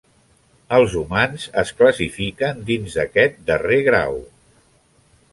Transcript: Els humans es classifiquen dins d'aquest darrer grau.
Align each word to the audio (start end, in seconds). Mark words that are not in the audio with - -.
Els 0.75 0.93
humans 1.01 1.43
es 1.63 1.73
classifiquen 1.81 2.63
dins 2.69 2.95
d'aquest 2.99 3.37
darrer 3.51 3.77
grau. 3.89 4.17